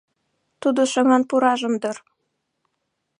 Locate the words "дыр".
1.81-1.97